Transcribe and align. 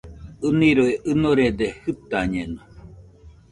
ɨniroi 0.49 0.93
ɨnorede, 1.09 1.67
jɨtañeno 1.83 2.61